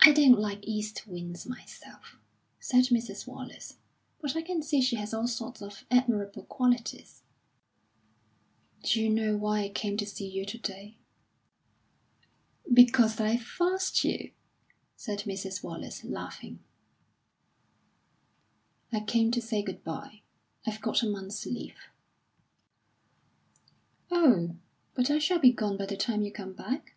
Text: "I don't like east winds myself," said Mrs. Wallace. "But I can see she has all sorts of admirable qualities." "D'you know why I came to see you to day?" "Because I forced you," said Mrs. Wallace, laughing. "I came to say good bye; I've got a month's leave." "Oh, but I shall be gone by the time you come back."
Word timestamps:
"I 0.00 0.10
don't 0.10 0.40
like 0.40 0.58
east 0.66 1.06
winds 1.06 1.46
myself," 1.46 2.16
said 2.58 2.86
Mrs. 2.86 3.28
Wallace. 3.28 3.76
"But 4.20 4.34
I 4.34 4.42
can 4.42 4.60
see 4.60 4.82
she 4.82 4.96
has 4.96 5.14
all 5.14 5.28
sorts 5.28 5.62
of 5.62 5.84
admirable 5.88 6.42
qualities." 6.46 7.22
"D'you 8.82 9.08
know 9.08 9.36
why 9.36 9.60
I 9.60 9.68
came 9.68 9.96
to 9.98 10.04
see 10.04 10.26
you 10.28 10.44
to 10.46 10.58
day?" 10.58 10.96
"Because 12.74 13.20
I 13.20 13.36
forced 13.36 14.02
you," 14.02 14.32
said 14.96 15.20
Mrs. 15.20 15.62
Wallace, 15.62 16.02
laughing. 16.02 16.58
"I 18.90 18.98
came 18.98 19.30
to 19.30 19.40
say 19.40 19.62
good 19.62 19.84
bye; 19.84 20.22
I've 20.66 20.80
got 20.80 21.04
a 21.04 21.08
month's 21.08 21.46
leave." 21.46 21.78
"Oh, 24.10 24.56
but 24.94 25.08
I 25.08 25.20
shall 25.20 25.38
be 25.38 25.52
gone 25.52 25.76
by 25.76 25.86
the 25.86 25.96
time 25.96 26.22
you 26.22 26.32
come 26.32 26.54
back." 26.54 26.96